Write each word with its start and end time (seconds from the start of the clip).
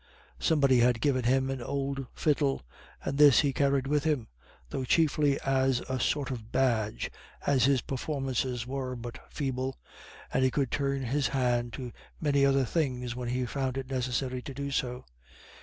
Somebody 0.39 0.79
had 0.79 0.99
given 0.99 1.25
him 1.25 1.51
an 1.51 1.61
old 1.61 2.07
fiddle, 2.15 2.63
and 3.03 3.19
this 3.19 3.41
he 3.41 3.53
carried 3.53 3.85
with 3.85 4.03
him, 4.03 4.29
though 4.71 4.83
chiefly 4.83 5.39
as 5.41 5.81
a 5.81 5.99
sort 5.99 6.31
of 6.31 6.51
badge, 6.51 7.11
as 7.45 7.65
his 7.65 7.81
performances 7.81 8.65
were 8.65 8.95
but 8.95 9.19
feeble, 9.31 9.77
and 10.33 10.43
he 10.43 10.49
could 10.49 10.71
turn 10.71 11.03
his 11.03 11.27
hand 11.27 11.73
to 11.73 11.91
many 12.19 12.43
other 12.43 12.65
things 12.65 13.15
when 13.15 13.29
he 13.29 13.45
found 13.45 13.77
it 13.77 13.91
necessary 13.91 14.41
to 14.41 14.55
do 14.55 14.71
so. 14.71 15.05